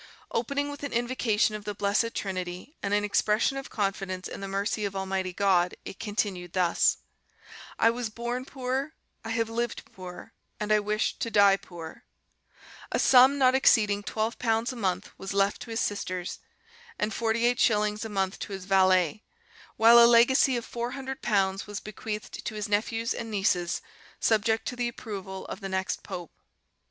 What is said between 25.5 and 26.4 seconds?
the next pope.